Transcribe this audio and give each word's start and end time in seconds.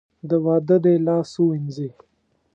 د 0.29 0.31
واده 0.45 0.77
دې 0.83 0.95
لاس 1.07 1.31
ووېنځي. 1.37 1.89